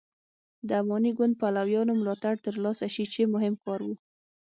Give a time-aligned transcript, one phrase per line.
[0.67, 3.89] د اماني ګوند پلویانو ملاتړ تر لاسه شي چې مهم کار و.